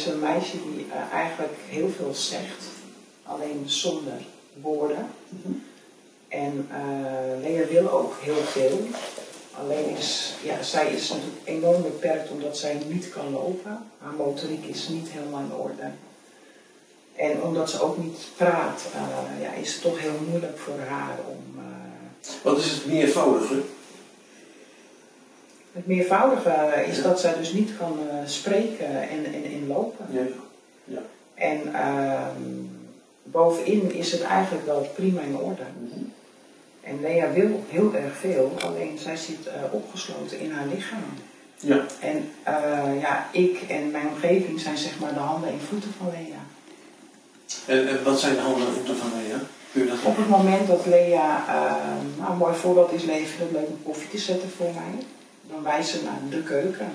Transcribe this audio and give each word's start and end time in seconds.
is 0.00 0.06
een 0.06 0.20
meisje 0.20 0.56
die 0.62 0.86
uh, 0.86 1.12
eigenlijk 1.12 1.52
heel 1.68 1.90
veel 1.96 2.14
zegt, 2.14 2.64
alleen 3.22 3.62
zonder 3.66 4.20
woorden. 4.60 5.06
En 6.28 6.68
uh, 6.70 7.42
Lea 7.42 7.66
wil 7.66 7.90
ook 7.90 8.14
heel 8.20 8.42
veel. 8.42 8.80
Alleen 9.58 9.96
is, 9.96 10.34
ja, 10.42 10.62
zij 10.62 10.92
is 10.92 11.08
natuurlijk 11.08 11.40
enorm 11.44 11.82
beperkt 11.82 12.30
omdat 12.30 12.58
zij 12.58 12.82
niet 12.86 13.08
kan 13.08 13.30
lopen. 13.30 13.90
Haar 13.98 14.12
motoriek 14.12 14.64
is 14.64 14.88
niet 14.88 15.08
helemaal 15.10 15.40
in 15.40 15.54
orde. 15.54 15.90
En 17.16 17.42
omdat 17.42 17.70
ze 17.70 17.82
ook 17.82 17.98
niet 17.98 18.18
praat, 18.36 18.82
uh, 18.94 19.42
ja, 19.42 19.52
is 19.52 19.72
het 19.72 19.82
toch 19.82 20.00
heel 20.00 20.20
moeilijk 20.28 20.58
voor 20.58 20.78
haar 20.88 21.18
om. 21.28 21.42
Uh, 21.56 22.42
Wat 22.42 22.58
is 22.58 22.70
het 22.70 22.86
meervoudige? 22.86 23.62
Het 25.72 25.86
meervoudige 25.86 26.84
is 26.88 26.96
ja. 26.96 27.02
dat 27.02 27.20
zij 27.20 27.34
dus 27.36 27.52
niet 27.52 27.70
kan 27.78 27.98
uh, 28.06 28.14
spreken 28.26 28.86
en, 28.86 29.24
en, 29.24 29.44
en, 29.44 29.66
lopen. 29.66 30.06
Ja. 30.10 30.20
ja. 30.84 31.02
En 31.34 31.60
uh, 31.66 32.26
bovenin 33.22 33.92
is 33.92 34.12
het 34.12 34.22
eigenlijk 34.22 34.66
wel 34.66 34.90
prima 34.94 35.20
in 35.20 35.36
orde. 35.36 35.62
Mm 35.78 35.90
-hmm. 35.92 36.12
En 36.82 37.00
Lea 37.00 37.32
wil 37.32 37.64
heel 37.68 37.94
erg 37.94 38.16
veel, 38.16 38.56
alleen 38.64 38.98
zij 38.98 39.16
zit 39.16 39.46
uh, 39.46 39.52
opgesloten 39.70 40.40
in 40.40 40.52
haar 40.52 40.66
lichaam. 40.74 41.02
Ja. 41.56 41.84
En 42.00 42.16
uh, 42.48 43.00
ja, 43.00 43.28
ik 43.32 43.62
en 43.68 43.90
mijn 43.90 44.08
omgeving 44.08 44.60
zijn 44.60 44.78
zeg 44.78 44.98
maar 44.98 45.14
de 45.14 45.18
handen 45.18 45.50
en 45.50 45.60
voeten 45.68 45.90
van 45.98 46.06
Lea. 46.10 46.42
En, 47.66 47.88
en 47.88 48.04
wat 48.04 48.20
zijn 48.20 48.34
de 48.34 48.40
handen 48.40 48.66
en 48.66 48.72
voeten 48.72 48.96
van 48.96 49.10
Lea? 49.14 49.38
Dat 49.86 49.98
Op 50.04 50.16
het 50.16 50.28
moment 50.28 50.66
dat 50.66 50.86
Lea, 50.86 51.44
uh, 51.48 52.18
nou, 52.18 52.30
een 52.32 52.38
mooi 52.38 52.54
voorbeeld 52.54 52.92
is, 52.92 53.02
Lea 53.02 53.16
vindt 53.16 53.38
het 53.38 53.50
leuk 53.50 53.68
om 53.68 53.82
koffie 53.82 54.10
te 54.10 54.18
zetten 54.18 54.50
voor 54.50 54.72
mij. 54.74 55.04
Dan 55.50 55.62
wijst 55.62 55.90
ze 55.90 56.02
naar 56.02 56.20
de 56.30 56.42
keuken. 56.42 56.86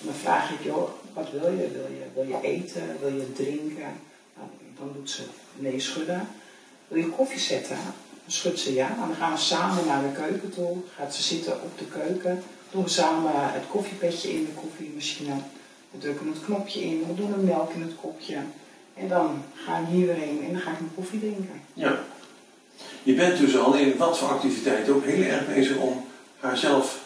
En 0.00 0.06
dan 0.06 0.14
vraag 0.14 0.50
ik, 0.50 0.64
joh, 0.64 0.90
wat 1.12 1.30
wil 1.30 1.50
je? 1.50 1.68
Wil 1.70 1.88
je, 1.90 2.04
wil 2.14 2.26
je 2.26 2.48
eten? 2.48 2.96
Wil 3.00 3.14
je 3.14 3.32
drinken? 3.32 3.92
Nou, 4.36 4.48
dan 4.78 4.90
doet 4.94 5.10
ze 5.10 5.22
nee 5.54 5.80
schudden. 5.80 6.28
Wil 6.88 7.02
je 7.02 7.08
koffie 7.08 7.40
zetten? 7.40 7.76
Dan 7.76 8.32
schudt 8.32 8.58
ze 8.58 8.74
ja. 8.74 8.88
Nou, 8.96 9.08
dan 9.08 9.16
gaan 9.16 9.32
we 9.32 9.38
samen 9.38 9.86
naar 9.86 10.02
de 10.02 10.12
keuken 10.12 10.50
toe. 10.50 10.76
Gaat 10.96 11.14
ze 11.14 11.22
zitten 11.22 11.52
op 11.52 11.78
de 11.78 11.84
keuken. 11.84 12.42
Doen 12.70 12.82
we 12.82 12.88
samen 12.88 13.32
het 13.34 13.66
koffiepetje 13.70 14.32
in 14.32 14.44
de 14.44 14.60
koffiemachine. 14.60 15.34
We 15.90 15.98
drukken 15.98 16.26
het 16.26 16.44
knopje 16.44 16.80
in. 16.80 17.04
We 17.06 17.14
doen 17.14 17.32
de 17.32 17.38
melk 17.38 17.72
in 17.72 17.82
het 17.82 17.96
kopje. 18.00 18.36
En 18.94 19.08
dan 19.08 19.42
ga 19.54 19.78
ik 19.78 19.86
hier 19.90 20.06
weer 20.06 20.14
heen 20.14 20.42
en 20.44 20.52
dan 20.52 20.60
ga 20.60 20.70
ik 20.70 20.80
mijn 20.80 20.94
koffie 20.94 21.20
drinken. 21.20 21.62
Ja. 21.74 21.98
Je 23.02 23.14
bent 23.14 23.38
dus 23.38 23.58
al 23.58 23.74
in 23.74 23.96
wat 23.96 24.18
voor 24.18 24.28
activiteiten 24.28 24.94
ook 24.94 25.04
heel 25.04 25.22
erg 25.22 25.46
bezig 25.46 25.76
om 25.76 26.04
haarzelf 26.38 27.00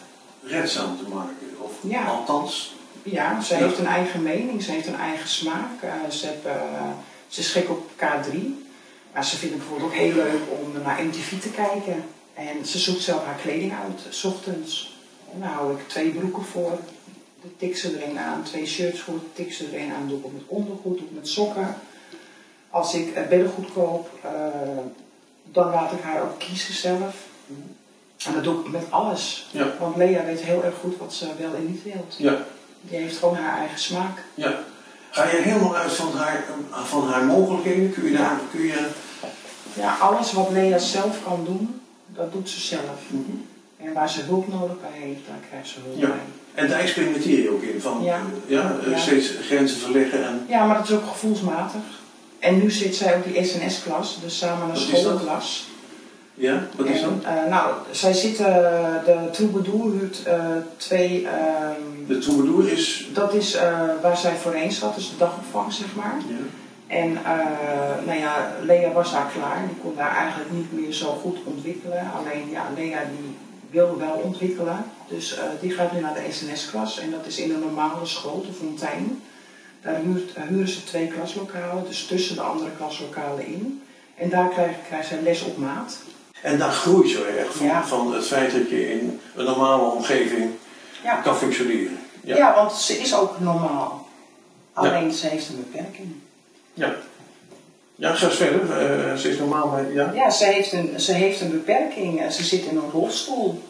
redzaam 0.45 0.97
te 0.97 1.09
maken. 1.13 1.35
Of 1.57 1.71
Ja. 1.81 2.05
althans. 2.05 2.75
Ja, 3.03 3.41
ze 3.41 3.55
heeft 3.55 3.77
een 3.77 3.85
eigen 3.85 4.23
mening, 4.23 4.63
ze 4.63 4.71
heeft 4.71 4.87
een 4.87 4.95
eigen 4.99 5.29
smaak. 5.29 5.81
Eh, 5.81 6.09
ze, 6.09 6.25
heeft, 6.27 6.45
eh, 6.45 6.89
ze 7.27 7.39
is 7.39 7.51
gek 7.51 7.69
op 7.69 7.89
K3. 7.95 8.37
Maar 9.13 9.25
ze 9.25 9.37
vindt 9.37 9.55
het 9.55 9.63
bijvoorbeeld 9.63 9.91
ook 9.91 9.97
heel 9.97 10.13
leuk 10.13 10.41
om 10.61 10.81
naar 10.83 11.03
MTV 11.03 11.39
te 11.41 11.49
kijken. 11.49 12.03
En 12.33 12.65
ze 12.65 12.77
zoekt 12.79 13.01
zelf 13.01 13.25
haar 13.25 13.39
kleding 13.41 13.71
uit, 13.71 14.15
s 14.15 14.23
ochtends. 14.23 14.97
En 15.33 15.39
dan 15.39 15.49
hou 15.49 15.73
ik 15.73 15.87
twee 15.87 16.09
broeken 16.09 16.43
voor, 16.43 16.79
de 17.41 17.47
tik 17.57 17.77
ze 17.77 17.97
er 17.97 18.09
een 18.09 18.19
aan. 18.19 18.43
Twee 18.43 18.65
shirts 18.65 18.99
voor, 18.99 19.19
tik 19.33 19.53
ze 19.53 19.65
er 19.65 19.79
een 19.81 19.93
aan. 19.93 20.07
Doe 20.07 20.17
ik 20.17 20.31
met 20.33 20.41
ondergoed, 20.47 20.97
doe 20.97 21.07
ik 21.07 21.15
met 21.15 21.27
sokken. 21.27 21.75
Als 22.69 22.93
ik 22.93 23.13
beddengoed 23.29 23.73
koop, 23.73 24.09
eh, 24.21 24.31
dan 25.43 25.69
laat 25.71 25.91
ik 25.91 26.01
haar 26.01 26.21
ook 26.21 26.39
kiezen 26.39 26.73
zelf. 26.73 27.15
En 28.25 28.33
dat 28.33 28.43
doe 28.43 28.59
ik 28.65 28.71
met 28.71 28.83
alles. 28.89 29.47
Ja. 29.51 29.67
Want 29.79 29.95
Lea 29.95 30.25
weet 30.25 30.41
heel 30.41 30.63
erg 30.63 30.75
goed 30.81 30.97
wat 30.97 31.13
ze 31.13 31.25
wel 31.39 31.53
en 31.55 31.65
niet 31.67 31.83
wil. 31.83 32.05
Ja. 32.17 32.37
Die 32.81 32.97
heeft 32.99 33.17
gewoon 33.17 33.35
haar 33.35 33.57
eigen 33.57 33.79
smaak. 33.79 34.23
ja. 34.33 34.53
Ga 35.11 35.23
je 35.23 35.41
helemaal 35.41 35.75
uit 35.75 35.91
van 35.93 36.11
haar, 36.15 36.43
van 36.85 37.07
haar 37.07 37.23
mogelijkheden? 37.25 37.93
Kun 37.93 38.03
je 38.11 38.17
daar, 38.17 38.39
kun 38.51 38.61
je... 38.61 38.87
Ja, 39.73 39.97
alles 39.99 40.31
wat 40.33 40.49
Lea 40.51 40.77
zelf 40.77 41.23
kan 41.23 41.43
doen, 41.45 41.81
dat 42.07 42.31
doet 42.31 42.49
ze 42.49 42.59
zelf. 42.59 42.99
Mhm. 43.07 43.21
En 43.77 43.93
waar 43.93 44.09
ze 44.09 44.21
hulp 44.21 44.47
nodig 44.47 44.81
bij 44.81 44.99
heeft, 44.99 45.19
daar 45.27 45.37
krijgt 45.49 45.67
ze 45.67 45.75
hulp 45.85 45.99
Ja. 45.99 46.07
bij. 46.07 46.17
En 46.53 46.69
daar 46.69 46.79
experimenteer 46.79 47.41
je 47.43 47.49
ook 47.51 47.61
in, 47.61 47.81
van 47.81 48.03
Ja. 48.03 48.15
eh, 48.15 48.21
ja, 48.51 48.75
eh, 48.85 48.91
Ja. 48.91 48.97
steeds 48.97 49.31
grenzen 49.41 49.77
verleggen 49.77 50.25
en... 50.25 50.45
Ja, 50.49 50.65
maar 50.65 50.77
dat 50.77 50.89
is 50.89 50.95
ook 50.95 51.07
gevoelsmatig. 51.07 51.81
En 52.39 52.57
nu 52.61 52.71
zit 52.71 52.95
zij 52.95 53.15
op 53.15 53.23
die 53.23 53.45
SNS-klas, 53.45 54.17
dus 54.21 54.37
samen 54.37 54.67
dat? 54.67 54.77
schoolklas. 54.77 55.67
Ja, 56.37 56.67
wat 56.75 56.85
is 56.87 57.01
dat? 57.01 57.11
eh, 57.23 57.45
nou, 57.49 57.73
zij 57.91 58.13
zitten, 58.13 58.45
de 59.05 59.29
Troubadour 59.31 59.91
huurt 59.91 60.23
eh, 60.23 60.45
twee, 60.77 61.27
ehm, 61.27 61.81
De 62.07 62.17
troubadour 62.17 62.71
is... 62.71 63.09
dat 63.13 63.33
is 63.33 63.53
eh, 63.55 63.79
waar 64.01 64.17
zij 64.17 64.35
voorheen 64.35 64.71
zat, 64.71 64.95
dus 64.95 65.09
de 65.09 65.17
dagopvang 65.17 65.73
zeg 65.73 65.95
maar. 65.95 66.17
Ja. 66.27 66.35
En 66.87 67.17
eh, 67.17 68.05
nou 68.05 68.19
ja, 68.19 68.51
Lea 68.63 68.91
was 68.91 69.11
daar 69.11 69.31
klaar, 69.37 69.67
die 69.67 69.77
kon 69.81 69.95
daar 69.95 70.15
eigenlijk 70.15 70.51
niet 70.51 70.73
meer 70.73 70.93
zo 70.93 71.07
goed 71.21 71.37
ontwikkelen. 71.43 72.11
Alleen 72.17 72.49
ja, 72.49 72.65
Lea 72.75 72.99
die 73.17 73.35
wil 73.69 73.97
wel 73.97 74.21
ontwikkelen, 74.23 74.85
dus 75.07 75.37
eh, 75.37 75.43
die 75.61 75.71
gaat 75.71 75.91
nu 75.91 75.99
naar 75.99 76.13
de 76.13 76.31
SNS-klas 76.31 76.99
en 76.99 77.11
dat 77.11 77.25
is 77.25 77.39
in 77.39 77.53
een 77.53 77.59
normale 77.59 78.05
school, 78.05 78.45
de 78.47 78.53
Fontein. 78.53 79.21
Daar 79.81 79.95
huurt, 79.95 80.31
huren 80.49 80.67
ze 80.67 80.83
twee 80.83 81.07
klaslokalen, 81.07 81.83
dus 81.87 82.05
tussen 82.05 82.35
de 82.35 82.41
andere 82.41 82.69
klaslokalen 82.77 83.45
in. 83.45 83.81
En 84.15 84.29
daar 84.29 84.49
krijgt 84.49 84.79
krijgt 84.87 85.07
zij 85.07 85.21
les 85.21 85.43
op 85.43 85.57
maat. 85.57 85.97
En 86.45 86.57
daar 86.57 86.71
groeit 86.71 87.09
zo 87.09 87.23
erg 87.23 87.55
van, 87.55 87.65
Ja. 87.65 87.85
van 87.87 88.13
het 88.13 88.25
feit 88.27 88.51
dat 88.51 88.69
je 88.69 88.91
in 88.91 89.19
een 89.35 89.45
normale 89.45 89.83
omgeving 89.91 90.51
Ja. 91.03 91.15
kan 91.15 91.35
functioneren. 91.37 91.97
Ja. 92.21 92.35
Ja. 92.37 92.55
want 92.55 92.71
ze 92.73 92.97
is 92.99 93.15
ook 93.15 93.39
normaal. 93.39 94.07
Alleen 94.73 95.11
ze 95.11 95.27
heeft 95.27 95.49
een 95.49 95.65
beperking. 95.71 96.15
Ja, 96.73 96.95
ja 97.95 98.13
ga 98.13 98.25
eens 98.25 98.35
verder. 98.35 98.61
Eh, 98.61 99.15
ze 99.15 99.29
is 99.29 99.37
normaal, 99.37 99.67
maar 99.67 99.91
ja. 99.93 100.11
Ja, 100.13 100.29
ze 100.29 100.45
heeft 100.45 100.71
een, 100.71 100.99
ze 100.99 101.13
heeft 101.13 101.41
een 101.41 101.51
beperking. 101.51 102.21
Eh, 102.21 102.29
Ze 102.29 102.43
zit 102.43 102.65
in 102.65 102.77
een 102.77 102.89
rolstoel. 102.91 103.63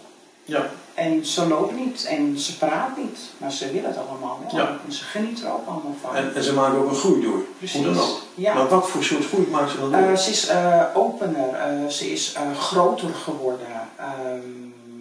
Ja, 0.45 0.69
En 0.95 1.25
ze 1.25 1.47
loopt 1.47 1.75
niet 1.75 2.05
en 2.05 2.39
ze 2.39 2.57
praat 2.57 2.97
niet. 2.97 3.19
Maar 3.37 3.51
ze 3.51 3.71
wil 3.71 3.83
het 3.83 3.97
allemaal 3.97 4.39
wel. 4.51 4.61
Ja. 4.61 4.77
En 4.85 4.91
ze 4.91 5.03
geniet 5.03 5.43
er 5.43 5.51
ook 5.51 5.67
allemaal 5.67 5.95
van. 6.01 6.15
en, 6.15 6.35
en 6.35 6.43
ze 6.43 6.53
maken 6.53 6.77
ook 6.77 6.89
een 6.89 6.95
groei 6.95 7.21
door. 7.21 7.45
Precies. 7.57 7.75
Hoe 7.85 7.93
dan 7.93 8.03
ook. 8.03 8.21
Ja. 8.35 8.53
Maar 8.53 8.67
wat 8.67 8.89
voor 8.89 9.03
soort 9.03 9.25
groei 9.25 9.47
maakt 9.51 9.71
ze 9.71 9.79
dan 9.79 9.91
door? 9.91 9.99
Eh, 10.01 10.15
ze 10.15 10.29
is 10.29 10.47
eh, 10.47 10.81
opener, 10.93 11.53
eh, 11.53 11.87
ze 11.87 12.11
is 12.11 12.35
groter 12.57 13.09
geworden. 13.13 13.67
Ehm, 13.97 14.39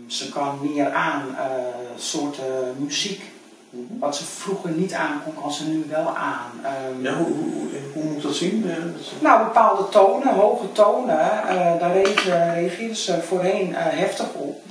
ze 0.07 0.29
kan 0.31 0.59
meer 0.63 0.93
aan 0.93 1.37
soorten 1.97 2.75
muziek. 2.77 3.23
Mhm. 3.71 3.99
Wat 3.99 4.17
ze 4.17 4.25
vroeger 4.25 4.71
niet 4.71 4.93
aan 4.93 5.21
kon, 5.25 5.35
kan 5.43 5.53
ze 5.53 5.69
nu 5.69 5.85
wel 5.89 6.17
aan. 6.17 6.51
Ehm, 6.63 7.03
ja, 7.03 7.15
hoe, 7.15 7.27
hoe, 7.27 7.69
hoe, 7.93 8.05
moet 8.05 8.23
dat 8.23 8.35
zien? 8.35 8.71
Nou, 9.19 9.45
bepaalde 9.45 9.89
tonen, 9.89 10.35
hoge 10.35 10.73
tonen, 10.73 11.17
daar 11.79 11.93
reage- 11.93 12.53
reageerde 12.55 12.97
ze 12.97 13.23
voorheen 13.23 13.75
heftig 13.75 14.33
op. 14.33 14.63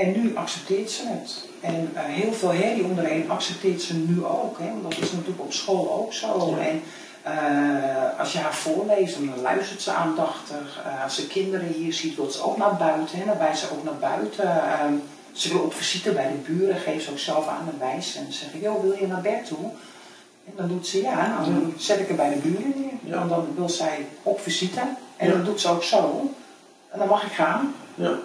En 0.00 0.20
nu 0.22 0.36
accepteert 0.36 0.90
ze 0.90 1.02
het. 1.06 1.48
En 1.60 1.90
eh, 1.94 2.02
heel 2.04 2.32
veel 2.32 2.52
herrie 2.52 2.84
onderheen 2.84 3.30
accepteert 3.30 3.82
ze 3.82 3.94
nu 3.94 4.24
ook. 4.24 4.58
Hè? 4.58 4.64
Want 4.66 4.82
dat 4.82 5.04
is 5.04 5.12
natuurlijk 5.12 5.40
op 5.40 5.52
school 5.52 5.92
ook 5.92 6.12
zo. 6.12 6.56
Ja. 6.56 6.66
En 6.66 6.82
eh, 7.22 8.18
als 8.18 8.32
je 8.32 8.38
haar 8.38 8.54
voorleest, 8.54 9.14
dan 9.14 9.40
luistert 9.40 9.82
ze 9.82 9.92
aandachtig. 9.92 10.80
Eh, 10.84 11.04
als 11.04 11.14
ze 11.14 11.26
kinderen 11.26 11.66
hier 11.66 11.92
ziet, 11.92 12.16
wil 12.16 12.30
ze 12.30 12.42
ook 12.42 12.56
naar 12.56 12.76
buiten. 12.76 13.18
Hè? 13.18 13.24
Dan 13.24 13.38
wijst 13.38 13.60
ze 13.60 13.70
ook 13.72 13.84
naar 13.84 13.98
buiten. 14.10 14.44
Ehm, 14.72 14.94
ze 15.32 15.48
wil 15.48 15.60
op 15.60 15.74
visite 15.74 16.12
bij 16.12 16.28
de 16.28 16.52
buren, 16.52 16.76
geeft 16.76 17.04
ze 17.04 17.10
ook 17.10 17.18
zelf 17.18 17.48
aan 17.48 17.68
de 17.70 17.78
wijs. 17.78 18.16
En 18.16 18.32
zegt, 18.32 18.52
joh, 18.60 18.82
wil 18.82 18.96
je 18.98 19.06
naar 19.06 19.20
bed 19.20 19.46
toe? 19.46 19.70
En 20.44 20.52
dan 20.56 20.68
doet 20.68 20.86
ze 20.86 21.02
ja, 21.02 21.26
nou, 21.28 21.44
dan 21.44 21.74
zet 21.76 22.00
ik 22.00 22.08
er 22.08 22.14
bij 22.14 22.28
de 22.34 22.40
buren 22.40 22.72
neer. 22.76 23.14
Ja. 23.14 23.20
En 23.20 23.28
dan 23.28 23.46
wil 23.56 23.68
zij 23.68 24.06
op 24.22 24.40
visite. 24.40 24.80
En 25.16 25.28
Ja. 25.28 25.32
dat 25.36 25.44
doet 25.44 25.60
ze 25.60 25.68
ook 25.68 25.82
zo. 25.82 26.30
En 26.90 26.98
dan 26.98 27.08
mag 27.08 27.22
ik 27.24 27.32
gaan. 27.32 27.74
Ja. 27.94 28.18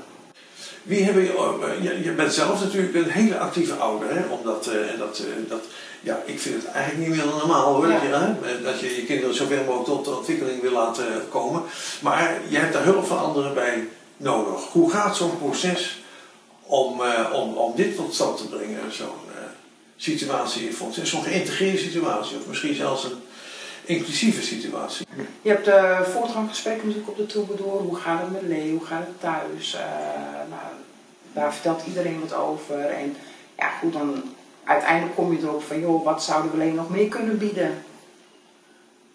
Wie 0.86 1.04
hebben 1.04 1.24
je, 1.24 1.34
eh, 1.34 1.84
je, 1.84 2.04
je 2.04 2.12
bent 2.12 2.34
zelf 2.34 2.64
natuurlijk 2.64 2.96
een 2.96 3.10
hele 3.10 3.38
actieve 3.38 3.74
ouder, 3.74 4.16
hè? 4.16 4.26
Omdat, 4.26 4.68
eh, 4.68 5.00
dat, 5.00 5.18
eh, 5.20 5.50
dat, 5.50 5.64
ja, 6.02 6.22
ik 6.26 6.40
vind 6.40 6.56
het 6.64 6.72
eigenlijk 6.72 7.08
niet 7.08 7.18
meer 7.18 7.26
normaal 7.26 7.74
hoor, 7.74 7.88
dat, 7.88 8.02
je, 8.02 8.08
Ja. 8.08 8.38
hè, 8.42 8.62
dat 8.62 8.80
je 8.80 8.96
je 8.96 9.06
kinderen 9.06 9.36
zoveel 9.36 9.64
mogelijk 9.64 9.86
tot 9.86 10.06
de 10.06 10.16
ontwikkeling 10.16 10.62
wil 10.62 10.72
laten 10.72 11.06
komen. 11.30 11.62
Maar 12.02 12.40
je 12.48 12.58
hebt 12.58 12.74
daar 12.74 12.84
hulp 12.84 13.06
van 13.06 13.20
anderen 13.20 13.54
bij 13.54 13.88
nodig. 14.18 14.62
Hoe 14.72 14.92
gaat 14.92 15.18
zo'n 15.18 15.38
proces 15.38 16.02
om, 16.62 17.02
eh, 17.02 17.34
om, 17.34 17.54
om 17.54 17.74
dit 17.76 17.96
tot 17.96 18.14
stand 18.14 18.38
te 18.38 18.48
brengen, 18.48 18.80
zo'n 18.92 19.08
situatie 19.98 20.66
in 20.68 20.74
fonds? 20.74 21.04
Zo'n 21.04 21.24
geïntegreerde 21.24 21.78
situatie, 21.78 22.38
of 22.38 22.48
misschien 22.48 22.76
zelfs 22.76 23.04
een 23.04 23.22
inclusieve 23.86 24.42
situatie. 24.42 25.06
Je 25.42 25.50
hebt 25.50 25.66
de 25.66 26.02
voortgangsgesprekken 26.04 26.88
natuurlijk 26.88 27.12
op 27.12 27.18
de 27.18 27.26
Troubadour. 27.26 27.82
Hoe 27.82 27.96
gaat 27.96 28.22
het 28.22 28.32
met 28.32 28.42
Lee? 28.42 28.72
Hoe 28.72 28.86
gaat 28.86 29.08
het 29.08 29.20
thuis? 29.20 29.74
Eh, 29.74 29.82
nou, 30.50 30.74
daar 31.34 31.54
vertelt 31.54 31.86
iedereen 31.88 32.20
wat 32.20 32.34
over. 32.34 32.80
En 32.80 33.16
ja, 33.58 33.70
goed, 33.70 33.94
dan 33.94 34.24
uiteindelijk 34.64 35.16
kom 35.16 35.32
je 35.32 35.42
erop 35.42 35.64
van, 35.64 35.80
joh, 35.80 36.04
wat 36.04 36.24
zouden 36.24 36.52
we 36.52 36.58
alleen 36.58 36.76
nog 36.76 36.90
meer 36.90 37.10
kunnen 37.10 37.38
bieden? 37.38 37.84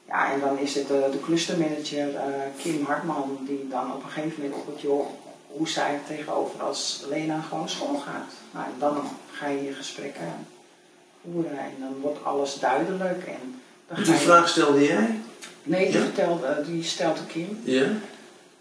Ja, 0.06 0.32
en 0.32 0.40
dan 0.40 0.58
is 0.58 0.75
het 0.75 0.88
de, 0.88 1.08
de 1.12 1.20
clustermanager 1.20 2.14
eh, 2.14 2.22
Kim 2.62 2.84
Hartman 2.84 3.38
die 3.46 3.69
dan 3.69 3.94
op 3.94 4.02
een 4.02 4.11
gegeven 4.11 4.43
moment 4.43 4.61
op 4.61 4.67
het 4.67 4.81
joh, 4.81 5.06
hoe 5.46 5.69
je 5.69 5.81
er 5.81 6.00
tegenover 6.06 6.62
als 6.62 7.05
Lena 7.08 7.40
gewoon 7.40 7.69
school 7.69 7.96
gaat. 7.96 8.32
Nou, 8.50 8.67
en 8.67 8.75
dan 8.78 8.96
ga 9.31 9.46
je 9.46 9.62
je 9.62 9.72
gesprekken 9.72 10.46
voeren 11.22 11.58
en 11.58 11.75
dan 11.78 12.00
wordt 12.00 12.25
alles 12.25 12.58
duidelijk. 12.58 13.25
En 13.26 13.61
Die 13.94 14.14
vraag 14.14 14.48
stelde 14.48 14.82
jij? 14.84 15.20
Nee, 15.62 15.84
die, 15.90 15.98
Ja? 15.98 16.04
vertelt, 16.04 16.42
eh, 16.42 16.50
die 16.66 16.82
stelt 16.84 17.16
de 17.16 17.26
Kim. 17.26 17.60
Ja. 17.64 17.87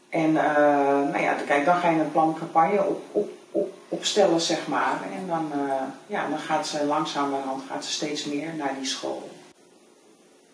En 0.10 0.38
eh, 0.38 1.12
nou 1.12 1.20
ja, 1.22 1.34
kijk, 1.48 1.66
dan 1.66 1.76
ga 1.76 1.90
je 1.90 2.00
een 2.00 2.12
plan 2.12 2.36
campagne 2.40 2.86
op, 2.86 3.02
op, 3.12 3.30
op, 3.52 3.74
opstellen, 3.90 4.42
zeg 4.42 4.68
maar. 4.68 5.00
En 5.14 5.28
dan, 5.28 5.52
eh, 5.54 5.74
ja, 6.08 6.30
dan 6.30 6.40
gaat 6.40 6.68
ze 6.68 6.86
langzamerhand 6.86 7.64
gaat 7.70 7.86
ze 7.86 7.92
steeds 7.92 8.26
meer 8.26 8.48
naar 8.58 8.74
die 8.80 8.88
school. 8.88 9.30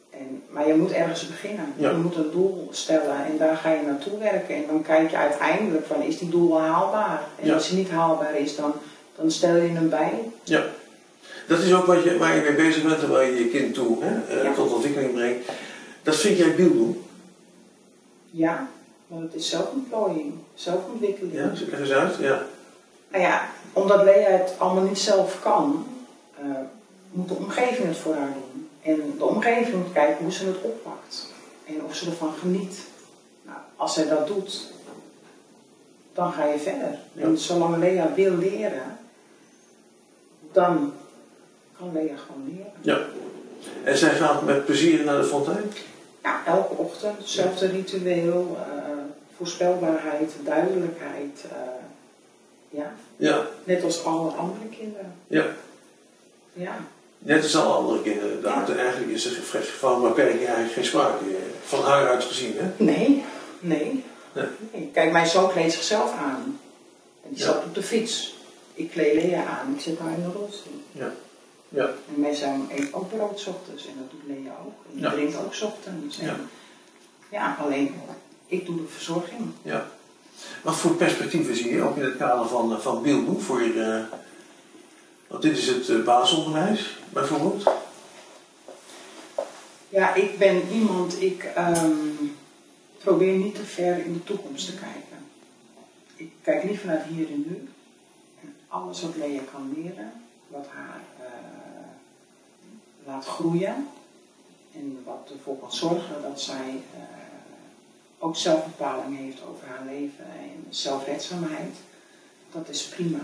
En, 0.09 0.41
maar 0.49 0.67
je 0.67 0.73
moet 0.75 0.91
ergens 0.91 1.27
beginnen. 1.27 1.73
Ja. 1.77 1.89
Je 1.89 1.97
moet 1.97 2.15
een 2.15 2.31
doel 2.31 2.67
stellen 2.71 3.25
en 3.25 3.37
daar 3.37 3.55
ga 3.57 3.71
je 3.71 3.81
naartoe 3.85 4.17
werken. 4.19 4.55
En 4.55 4.63
dan 4.67 4.81
kijk 4.81 5.09
je 5.09 5.17
uiteindelijk 5.17 5.85
van, 5.85 6.01
is 6.01 6.17
die 6.17 6.29
doel 6.29 6.61
haalbaar? 6.61 7.21
En 7.39 7.47
Ja. 7.47 7.53
als 7.53 7.67
die 7.69 7.77
niet 7.77 7.89
haalbaar 7.89 8.35
is, 8.37 8.55
dan, 8.55 8.73
dan 9.15 9.31
stel 9.31 9.55
je 9.55 9.69
hem 9.69 9.89
bij. 9.89 10.13
Ja. 10.43 10.63
Dat 11.47 11.59
is 11.59 11.73
ook 11.73 11.85
wat 11.85 12.03
je, 12.03 12.17
waar 12.17 12.35
je 12.35 12.41
mee 12.41 12.55
bezig 12.55 12.83
bent 12.83 13.01
en 13.03 13.09
waar 13.09 13.25
je 13.25 13.35
je 13.43 13.47
kind 13.49 13.73
toe 13.73 14.03
hè, 14.03 14.35
eh, 14.37 14.43
Ja. 14.43 14.53
tot 14.53 14.73
ontwikkeling 14.73 15.13
brengt. 15.13 15.49
Dat 16.03 16.15
vind 16.15 16.37
jij 16.37 16.55
Biel 16.55 16.73
doen? 16.73 17.03
Ja, 18.31 18.67
want 19.07 19.23
het 19.23 19.33
is 19.33 19.49
zelfontplooiing, 19.49 20.33
zelfontwikkeling. 20.53 21.33
Ja, 21.33 21.51
leg 21.69 21.79
eens 21.79 21.91
uit. 21.91 22.15
Ja. 22.19 22.45
Nou 23.11 23.23
ja, 23.23 23.49
omdat 23.73 24.03
Lea 24.03 24.29
het 24.29 24.53
allemaal 24.57 24.83
niet 24.83 24.99
zelf 24.99 25.41
kan, 25.41 25.87
eh, 26.39 26.45
moet 27.11 27.27
de 27.27 27.33
omgeving 27.33 27.87
het 27.87 27.97
voor 27.97 28.15
haar 28.15 28.33
doen. 28.33 28.69
En 28.81 29.13
de 29.17 29.25
omgeving 29.25 29.75
moet 29.75 29.93
kijken 29.93 30.23
hoe 30.23 30.31
ze 30.33 30.45
het 30.45 30.61
oppakt 30.61 31.33
en 31.65 31.83
of 31.83 31.95
ze 31.95 32.09
ervan 32.09 32.33
geniet. 32.39 32.79
Nou, 33.43 33.57
als 33.75 33.93
zij 33.93 34.07
dat 34.07 34.27
doet, 34.27 34.67
dan 36.13 36.31
ga 36.33 36.45
je 36.45 36.59
verder. 36.59 36.97
Ja. 37.13 37.23
En 37.23 37.37
zolang 37.37 37.77
Lea 37.77 38.13
wil 38.15 38.35
leren, 38.37 38.97
dan 40.51 40.93
kan 41.79 41.91
Lea 41.93 42.15
gewoon 42.27 42.43
leren. 42.55 42.71
ja. 42.81 42.99
En 43.83 43.97
zij 43.97 44.09
gaat 44.09 44.41
met 44.45 44.65
plezier 44.65 45.03
naar 45.05 45.17
de 45.17 45.23
fontein? 45.23 45.71
Ja, 46.23 46.41
elke 46.45 46.73
ochtend, 46.73 47.17
hetzelfde 47.17 47.67
ritueel, 47.67 48.57
eh, 48.59 48.89
voorspelbaarheid, 49.37 50.33
duidelijkheid. 50.43 51.45
eh, 51.51 51.57
ja, 52.69 52.93
Ja. 53.17 53.45
net 53.63 53.83
als 53.83 54.03
alle 54.05 54.29
andere 54.31 54.65
kinderen. 54.79 55.13
ja. 55.27 55.45
Ja. 56.53 56.77
Net 57.17 57.43
als 57.43 57.55
alle 57.55 57.73
andere 57.73 58.01
kinderen 58.01 58.29
inderdaad. 58.33 58.69
Eigenlijk 58.69 59.11
is 59.11 59.25
er 59.25 59.63
van 59.63 60.01
beperking 60.01 60.39
eigenlijk 60.45 60.73
geen 60.73 60.85
sprake. 60.85 61.23
eh, 61.25 61.35
Van 61.63 61.81
haar 61.83 62.07
uit 62.07 62.23
gezien, 62.23 62.53
hè? 62.57 62.83
Nee, 62.83 63.23
nee. 63.59 64.03
Nee. 64.33 64.45
Nee. 64.73 64.89
Kijk, 64.93 65.11
mijn 65.11 65.27
zoon 65.27 65.51
kleedt 65.51 65.73
zichzelf 65.73 66.11
aan. 66.11 66.59
En 67.23 67.29
die 67.29 67.37
Ja. 67.37 67.43
stapt 67.43 67.65
op 67.65 67.75
de 67.75 67.83
fiets. 67.83 68.35
Ik 68.73 68.89
kleed 68.91 69.13
Lea 69.23 69.45
aan, 69.45 69.73
ik 69.75 69.81
zit 69.81 69.99
haar 69.99 70.11
in 70.13 70.21
de 70.23 70.37
rolstoel. 70.37 70.81
Ja. 70.91 71.11
Ja. 71.75 71.89
En 72.15 72.35
zoon 72.35 72.67
eet 72.71 72.93
ook 72.93 73.09
brood 73.09 73.39
's 73.39 73.47
ochtends 73.47 73.87
en 73.87 73.93
dat 73.97 74.11
doet 74.11 74.27
Lea 74.27 74.55
ook. 74.65 74.79
En 74.93 74.99
Ja. 74.99 75.11
drinkt 75.11 75.37
ook 75.37 75.53
's 75.53 75.61
ochtends. 75.61 76.19
En 76.19 76.25
Ja. 76.25 76.35
ja. 77.31 77.57
alleen 77.59 77.93
ik 78.45 78.65
doe 78.65 78.75
de 78.75 78.87
verzorging. 78.87 79.41
ja. 79.61 79.87
Wat 80.61 80.75
voor 80.75 80.91
perspectieven 80.95 81.55
zie 81.55 81.73
je 81.73 81.81
ook 81.81 81.95
in 81.97 82.03
het 82.03 82.17
kader 82.17 82.47
van, 82.47 82.73
eh, 82.73 82.79
van 82.79 83.03
voor 83.39 83.61
je... 83.61 83.81
eh, 83.83 84.17
want 85.27 85.41
dit 85.41 85.57
is 85.57 85.67
het 85.67 85.89
eh, 85.89 86.03
basisonderwijs, 86.03 86.97
bijvoorbeeld. 87.09 87.63
Ja, 89.89 90.13
ik 90.13 90.37
ben 90.37 90.61
iemand, 90.71 91.21
ik 91.21 91.43
ehm, 91.43 91.91
probeer 92.97 93.33
niet 93.33 93.55
te 93.55 93.63
ver 93.65 94.05
in 94.05 94.13
de 94.13 94.23
toekomst 94.23 94.65
te 94.65 94.73
kijken. 94.75 95.17
Ik 96.15 96.31
kijk 96.41 96.63
liever 96.63 96.87
naar 96.87 96.97
het 96.97 97.05
hier 97.05 97.27
en 97.31 97.43
nu. 97.47 97.67
En 98.41 98.55
alles 98.67 99.01
wat 99.01 99.15
Lea 99.15 99.41
kan 99.53 99.73
leren, 99.75 100.11
wat 100.47 100.67
haar 100.73 101.01
laat 103.05 103.25
groeien. 103.25 103.87
En 104.73 105.01
wat 105.05 105.29
ervoor 105.33 105.59
kan 105.59 105.73
zorgen 105.73 106.21
dat 106.21 106.41
zij 106.41 106.81
eh, 106.95 107.01
ook 108.19 108.35
zelfbepaling 108.35 109.17
heeft 109.17 109.37
over 109.49 109.67
haar 109.67 109.85
leven 109.85 110.25
en 110.25 110.65
zelfredzaamheid. 110.69 111.75
Dat 112.51 112.69
is 112.69 112.83
prima. 112.83 113.19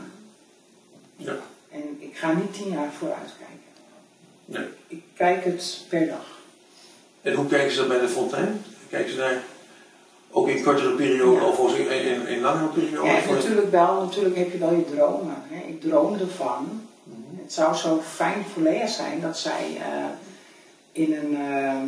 Ja. 1.15 1.35
En 1.71 1.97
ik 1.99 2.17
ga 2.17 2.33
niet 2.33 2.53
tien 2.53 2.69
jaar 2.71 2.91
vooruit 2.91 3.31
kijken. 3.37 3.59
Nee. 4.45 4.67
Ik 4.87 5.03
kijk 5.15 5.43
het 5.43 5.85
per 5.89 6.07
dag. 6.07 6.39
En 7.21 7.33
hoe 7.33 7.47
kijken 7.47 7.71
ze 7.71 7.77
dat 7.77 7.87
bij 7.87 7.99
de 7.99 8.07
fontein? 8.09 8.63
Kijken 8.89 9.11
ze 9.11 9.17
daar 9.17 9.43
ook 10.31 10.47
in 10.47 10.63
kortere 10.63 10.95
perioden 10.95 11.41
Ja. 11.41 11.47
of 11.47 11.77
in, 11.77 11.89
in, 12.05 12.27
in 12.27 12.41
langere 12.41 12.67
perioden? 12.67 13.13
Ja, 13.13 13.25
natuurlijk 13.29 13.71
wel. 13.71 14.01
Natuurlijk 14.01 14.35
heb 14.35 14.51
je 14.51 14.57
wel 14.57 14.73
je 14.73 14.85
dromen. 14.95 15.35
Hè. 15.47 15.67
Ik 15.67 15.81
droom 15.81 16.13
ervan. 16.19 16.87
Het 17.51 17.59
zou 17.59 17.75
zo 17.75 18.01
fijn 18.01 18.45
voor 18.53 18.61
Lea 18.61 18.87
zijn 18.87 19.21
dat 19.21 19.37
zij 19.37 19.77
eh, 19.77 20.05
in 20.91 21.13
een, 21.13 21.35
ehm, 21.35 21.87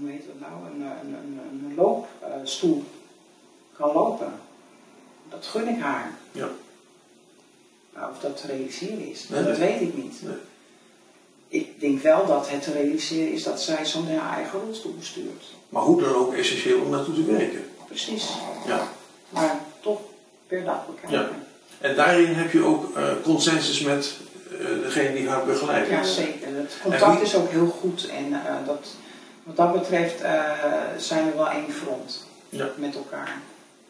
hoe 0.00 0.10
heet 0.10 0.26
dat 0.26 0.40
nou, 0.40 0.52
een, 0.66 0.80
een, 0.80 1.14
een, 1.14 1.40
een 1.68 1.74
loopstoel 1.74 2.84
kan 3.76 3.92
lopen. 3.92 4.32
Dat 5.28 5.46
gun 5.46 5.68
ik 5.68 5.80
haar. 5.80 6.10
Ja. 6.32 6.48
Maar 7.92 8.10
of 8.10 8.18
dat 8.20 8.36
te 8.40 8.46
realiseren 8.46 9.10
is, 9.10 9.28
Nee, 9.28 9.44
dat 9.44 9.58
nee. 9.58 9.70
weet 9.70 9.80
ik 9.88 9.96
niet. 9.96 10.22
Nee. 10.22 10.36
Ik 11.48 11.80
denk 11.80 12.02
wel 12.02 12.26
dat 12.26 12.50
het 12.50 12.62
te 12.62 12.72
realiseren 12.72 13.32
is 13.32 13.42
dat 13.42 13.62
zij 13.62 13.86
zo'n 13.86 14.06
haar 14.06 14.36
eigen 14.36 14.60
rolstoel 14.60 14.94
bestuurt. 14.98 15.44
Maar 15.68 15.82
hoe 15.82 16.00
dan 16.00 16.14
ook 16.14 16.34
essentieel 16.34 16.80
om 16.80 16.90
naartoe 16.90 17.14
te 17.14 17.24
werken. 17.24 17.64
Precies. 17.86 18.28
Ja. 18.66 18.88
Maar 19.28 19.60
toch 19.80 20.00
per 20.46 20.64
dag 20.64 20.86
bekijken. 20.86 21.18
Ja. 21.18 21.30
En 21.78 21.96
daarin 21.96 22.34
heb 22.34 22.52
je 22.52 22.64
ook 22.64 22.96
eh, 22.96 23.12
consensus 23.22 23.80
met 23.80 24.16
degene 24.82 25.12
die 25.14 25.28
haar 25.28 25.44
begeleidt. 25.44 25.88
Ja, 25.88 26.02
zeker. 26.02 26.46
Het 26.56 26.76
contact 26.82 27.14
wie- 27.14 27.22
is 27.24 27.34
ook 27.36 27.50
heel 27.50 27.66
goed 27.80 28.08
en 28.08 28.32
eh, 28.32 28.54
dat, 28.66 28.86
wat 29.42 29.56
dat 29.56 29.72
betreft 29.72 30.20
eh, 30.20 30.42
zijn 30.98 31.26
we 31.26 31.36
wel 31.36 31.48
één 31.48 31.72
front 31.72 32.26
Ja. 32.48 32.68
met 32.76 32.94
elkaar. 32.94 33.36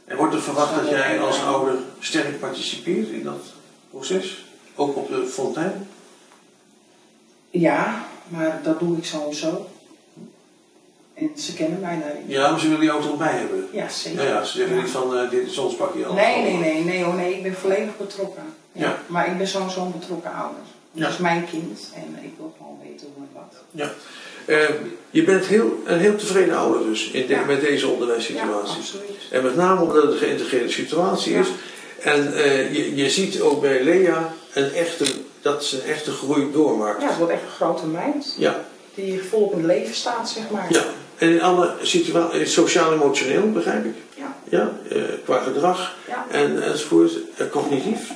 En 0.05 0.17
wordt 0.17 0.35
er 0.35 0.43
verwacht 0.43 0.75
dat 0.75 0.89
jij 0.89 1.21
als 1.21 1.43
ouder 1.43 1.75
sterk 2.01 2.41
participeert 2.41 3.09
in 3.09 3.23
dat 3.23 3.43
proces? 3.91 4.45
Ook 4.75 4.97
op 4.97 5.09
de 5.09 5.27
fontein? 5.27 5.89
Ja, 7.51 8.05
maar 8.29 8.61
dat 8.63 8.79
doe 8.79 8.97
ik 8.97 9.05
sowieso. 9.05 9.69
En 11.15 11.31
ze 11.37 11.55
kennen 11.55 11.81
mij 11.81 11.99
daarin. 12.01 12.23
Ja, 12.27 12.51
maar 12.51 12.61
ze 12.61 12.69
willen 12.69 12.85
jou 12.85 13.05
ook 13.09 13.19
bij 13.19 13.33
hebben. 13.33 13.69
Ja, 13.73 13.89
zeker. 13.89 14.23
Ja, 14.23 14.29
ja, 14.29 14.45
ze 14.45 14.57
zeggen 14.57 14.77
niet 14.77 14.91
van 14.91 15.17
eh, 15.17 15.31
dit 15.31 15.47
is 15.47 15.59
ons 15.59 15.75
pakje 15.75 16.07
al. 16.07 16.15
Nee, 16.15 16.43
nee, 16.43 16.57
nee, 16.57 16.85
nee, 16.85 17.03
hoor, 17.05 17.15
nee, 17.15 17.35
ik 17.37 17.43
ben 17.43 17.55
volledig 17.55 17.97
betrokken. 17.97 18.43
Ja. 18.75 18.99
Maar 19.07 19.27
ik 19.31 19.39
ben 19.39 19.49
sowieso 19.49 19.81
een 19.85 19.93
betrokken 19.99 20.33
ouder. 20.33 20.61
Ja. 20.93 21.01
Dat 21.03 21.11
is 21.13 21.19
mijn 21.19 21.47
kind 21.51 21.81
en 21.95 22.19
ik 22.25 22.33
wil 22.37 22.55
gewoon 22.59 22.79
weten 22.83 23.07
hoe 23.15 23.25
en 23.25 23.31
wat. 23.33 23.89
Eh, 24.47 24.69
je 25.11 25.23
bent 25.25 25.45
heel, 25.47 25.83
een 25.85 25.99
heel 25.99 26.17
tevreden 26.17 26.57
ouder 26.57 26.85
dus 26.87 27.11
in 27.11 27.27
de- 27.27 27.33
Ja. 27.33 27.45
met 27.45 27.61
deze 27.61 27.87
Ja, 27.87 27.93
onderwijssituatie. 27.93 28.77
absoluut. 28.77 29.11
En 29.31 29.43
met 29.43 29.57
name 29.57 29.81
omdat 29.81 30.03
het 30.03 30.13
een 30.13 30.19
geïntegreerde 30.19 30.69
situatie 30.71 31.33
Ja. 31.33 31.41
is. 31.41 31.49
En 32.01 32.35
eh, 32.35 32.75
je, 32.75 32.95
je 32.97 33.11
ziet 33.11 33.41
ook 33.41 33.61
bij 33.61 33.83
Lea 33.85 34.33
een 34.55 34.73
echte, 34.73 35.05
dat 35.43 35.65
ze 35.65 35.83
een 35.83 35.89
echte 35.89 36.11
groei 36.11 36.53
doormaakt. 36.53 37.01
Ja, 37.03 37.09
het 37.09 37.17
wordt 37.19 37.33
echt 37.33 37.43
een 37.43 37.49
grote 37.49 37.87
meid 37.87 38.35
Ja, 38.39 38.65
die 38.95 39.23
volop 39.23 39.53
in 39.53 39.59
het 39.59 39.67
leven 39.67 39.95
staat, 39.95 40.29
zeg 40.31 40.51
maar. 40.51 40.67
ja. 40.69 40.85
En 41.19 41.29
in 41.31 41.43
alle 41.43 41.75
situaties, 41.83 42.53
sociaal-emotioneel 42.53 43.51
begrijp 43.53 43.85
ik. 43.85 43.95
Ja. 44.15 44.37
Ja, 44.49 44.73
eh, 44.91 45.03
qua 45.25 45.39
gedrag 45.43 45.97
Ja. 46.09 46.27
en 46.31 46.63
enzovoort. 46.63 47.13
Cognitief. 47.51 48.13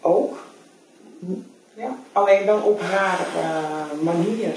Ook. 0.00 0.38
Ja, 1.74 1.96
alleen 2.12 2.46
wel 2.46 2.58
op 2.60 2.80
haar 2.80 3.18
eh, 3.36 4.00
manier. 4.02 4.54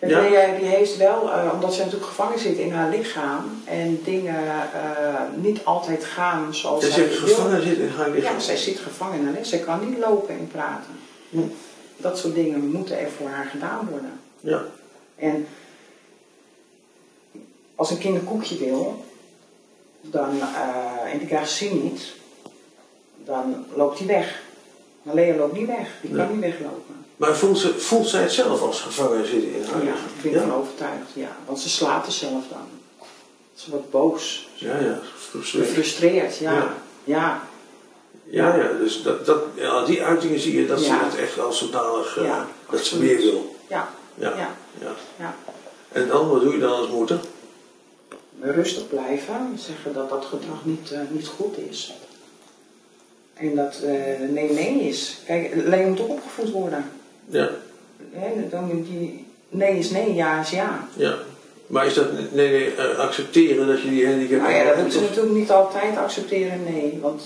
Ja. 0.00 0.20
Lea 0.20 0.58
die 0.58 0.68
heeft 0.68 0.96
wel, 0.96 1.32
eh, 1.32 1.50
omdat 1.52 1.74
ze 1.74 1.78
natuurlijk 1.78 2.06
gevangen 2.06 2.38
zit 2.38 2.56
in 2.58 2.72
haar 2.72 2.90
lichaam 2.90 3.62
en 3.64 4.00
dingen 4.04 4.44
eh, 4.72 5.20
niet 5.34 5.64
altijd 5.64 6.04
gaan 6.04 6.54
zoals 6.54 6.84
Zij 6.84 6.92
zij 6.92 7.08
zit 7.08 7.20
wil. 7.20 7.34
gevangen 7.34 7.62
zit 7.62 7.78
in 7.78 7.88
haar 7.88 8.10
lichaam. 8.10 8.34
Ja, 8.34 8.40
zij 8.40 8.56
zit 8.56 8.78
gevangen 8.78 9.18
in 9.18 9.22
haar 9.24 9.32
lichaam. 9.32 9.48
Zij 9.48 9.58
kan 9.58 9.88
niet 9.88 9.98
lopen 9.98 10.38
en 10.38 10.48
praten. 10.52 10.94
Hm. 11.30 11.38
Dat 11.96 12.18
soort 12.18 12.34
dingen 12.34 12.70
moeten 12.70 12.98
er 12.98 13.10
voor 13.10 13.28
haar 13.28 13.44
gedaan 13.44 13.88
worden. 13.90 14.20
Ja. 14.40 14.62
En 15.16 15.46
als 17.74 17.90
een 17.90 17.98
kind 17.98 18.16
een 18.16 18.24
koekje 18.24 18.58
wil, 18.58 19.04
dan, 20.00 20.40
eh, 20.40 21.12
en 21.12 21.18
die 21.18 21.26
krijgt 21.28 21.50
ze 21.50 21.64
niet, 21.64 22.12
dan 23.24 23.66
loopt 23.74 23.98
hij 23.98 24.06
weg. 24.06 24.42
Maar 25.02 25.14
Lea 25.14 25.36
loopt 25.36 25.52
niet 25.56 25.66
weg, 25.66 25.88
die 26.02 26.14
kan 26.16 26.30
niet 26.32 26.40
weglopen. 26.40 26.94
Maar 27.16 27.36
voelt, 27.36 27.58
ze, 27.58 27.78
voelt 27.78 28.08
zij 28.08 28.22
het 28.22 28.32
zelf 28.32 28.60
als 28.62 28.80
gevangen 28.80 29.26
zitten 29.26 29.54
in 29.54 29.64
haar 29.64 29.84
Ja, 29.84 29.92
ik 30.22 30.22
ben 30.22 30.34
ervan 30.34 30.52
overtuigd, 30.54 31.10
ja. 31.14 31.36
Want 31.46 31.60
ze 31.60 31.68
slaat 31.68 32.06
er 32.06 32.12
zelf 32.12 32.42
dan. 32.50 32.66
Ze 33.54 33.70
wordt 33.70 33.90
boos, 33.90 34.48
Ja, 34.54 34.78
ja. 34.78 34.98
Gefrustreerd. 35.14 35.66
gefrustreerd, 35.66 36.36
ja. 36.38 36.52
Ja. 36.52 36.74
Ja, 37.04 37.42
Ja, 38.24 38.56
ja, 38.56 38.72
dus 38.78 39.02
dat, 39.02 39.26
dat, 39.26 39.42
ja, 39.54 39.84
die 39.84 40.02
uitingen 40.02 40.40
zie 40.40 40.60
je 40.60 40.66
dat 40.66 40.80
ze 40.80 40.86
Ja. 40.86 41.04
het 41.04 41.16
echt 41.16 41.38
als 41.40 41.58
zodanig, 41.58 42.16
eh, 42.18 42.24
Ja, 42.24 42.46
dat 42.70 42.84
ze 42.84 42.98
meer 42.98 43.16
wil. 43.16 43.56
ja, 43.68 43.88
Ja. 44.14 44.28
ja. 44.36 44.48
ja. 44.80 44.90
Ja. 45.18 45.34
En 45.92 46.08
dan, 46.08 46.28
wat 46.28 46.40
doe 46.40 46.52
je 46.52 46.58
dan 46.58 46.72
als 46.72 46.88
moeder? 46.88 47.20
Rustig 48.40 48.88
blijven, 48.88 49.58
zeggen 49.58 49.92
dat 49.92 50.08
dat 50.08 50.24
gedrag 50.24 50.64
niet, 50.64 50.90
eh, 50.92 51.00
niet 51.08 51.26
goed 51.26 51.58
is. 51.58 51.92
En 53.42 53.54
dat 53.54 53.80
eh, 53.84 54.28
nee, 54.28 54.50
nee 54.52 54.88
is. 54.88 55.18
Kijk, 55.26 55.50
Leon 55.54 55.88
moet 55.88 56.00
ook 56.00 56.10
opgevoed 56.10 56.50
worden. 56.50 56.84
Ja, 57.28 57.50
Hè, 58.12 58.48
dan 58.48 58.64
moet 58.64 58.86
die, 58.86 59.26
nee 59.48 59.78
is 59.78 59.90
nee, 59.90 60.14
ja 60.14 60.40
is 60.40 60.50
ja. 60.50 60.88
ja. 60.96 61.14
Maar 61.66 61.86
is 61.86 61.94
dat, 61.94 62.12
nee, 62.12 62.50
nee, 62.50 62.74
eh, 62.74 62.98
accepteren 62.98 63.66
dat 63.66 63.82
je 63.82 63.88
die 63.88 64.06
handicap 64.06 64.40
Nou 64.40 64.52
ja, 64.52 64.64
dat 64.64 64.74
hebt? 64.74 64.82
moet 64.82 64.92
ze 64.92 65.00
natuurlijk 65.00 65.34
niet 65.34 65.50
altijd 65.50 65.96
accepteren, 65.96 66.64
nee. 66.64 66.98
Want 67.00 67.22